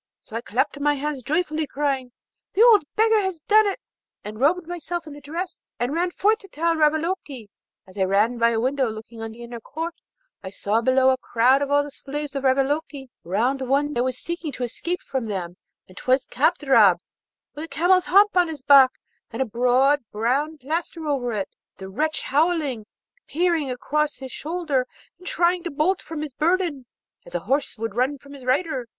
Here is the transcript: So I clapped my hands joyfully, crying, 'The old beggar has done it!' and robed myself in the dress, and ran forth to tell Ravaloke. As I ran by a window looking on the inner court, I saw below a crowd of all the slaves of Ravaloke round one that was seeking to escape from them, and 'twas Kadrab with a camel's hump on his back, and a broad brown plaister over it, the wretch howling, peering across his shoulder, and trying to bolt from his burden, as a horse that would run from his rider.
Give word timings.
So 0.19 0.35
I 0.35 0.41
clapped 0.41 0.79
my 0.79 0.95
hands 0.95 1.21
joyfully, 1.21 1.67
crying, 1.67 2.11
'The 2.55 2.63
old 2.63 2.85
beggar 2.95 3.19
has 3.21 3.41
done 3.41 3.67
it!' 3.67 3.79
and 4.23 4.39
robed 4.39 4.65
myself 4.65 5.05
in 5.05 5.13
the 5.13 5.21
dress, 5.21 5.59
and 5.79 5.93
ran 5.93 6.09
forth 6.09 6.39
to 6.39 6.47
tell 6.47 6.75
Ravaloke. 6.75 7.51
As 7.85 7.95
I 7.95 8.05
ran 8.05 8.39
by 8.39 8.49
a 8.49 8.59
window 8.59 8.89
looking 8.89 9.21
on 9.21 9.31
the 9.31 9.43
inner 9.43 9.59
court, 9.59 9.93
I 10.41 10.49
saw 10.49 10.81
below 10.81 11.11
a 11.11 11.17
crowd 11.19 11.61
of 11.61 11.69
all 11.69 11.83
the 11.83 11.91
slaves 11.91 12.33
of 12.35 12.45
Ravaloke 12.45 13.09
round 13.23 13.61
one 13.61 13.93
that 13.93 14.01
was 14.03 14.17
seeking 14.17 14.51
to 14.53 14.63
escape 14.63 15.01
from 15.03 15.27
them, 15.27 15.57
and 15.87 15.95
'twas 15.95 16.25
Kadrab 16.25 16.97
with 17.53 17.65
a 17.65 17.67
camel's 17.67 18.05
hump 18.05 18.35
on 18.35 18.47
his 18.47 18.63
back, 18.63 18.89
and 19.29 19.39
a 19.39 19.45
broad 19.45 19.99
brown 20.11 20.57
plaister 20.57 21.05
over 21.05 21.31
it, 21.31 21.47
the 21.77 21.89
wretch 21.89 22.23
howling, 22.23 22.87
peering 23.27 23.69
across 23.69 24.15
his 24.15 24.31
shoulder, 24.31 24.87
and 25.19 25.27
trying 25.27 25.61
to 25.63 25.69
bolt 25.69 26.01
from 26.01 26.23
his 26.23 26.33
burden, 26.33 26.87
as 27.23 27.35
a 27.35 27.41
horse 27.41 27.75
that 27.75 27.81
would 27.83 27.93
run 27.95 28.17
from 28.17 28.33
his 28.33 28.43
rider. 28.45 28.87